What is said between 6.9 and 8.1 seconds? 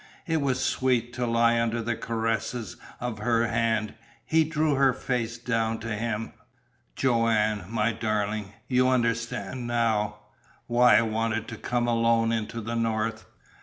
"Joanne, my